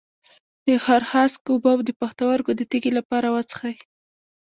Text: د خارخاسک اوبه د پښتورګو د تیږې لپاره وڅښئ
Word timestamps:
د 0.67 0.67
خارخاسک 0.85 1.41
اوبه 1.51 1.71
د 1.85 1.89
پښتورګو 1.99 2.51
د 2.57 2.61
تیږې 2.69 2.91
لپاره 2.99 3.27
وڅښئ 3.35 3.75